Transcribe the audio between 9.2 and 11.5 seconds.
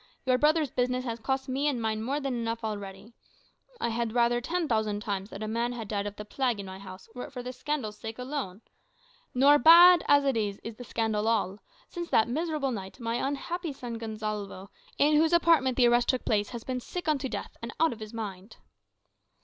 Nor, bad as it is, is the scandal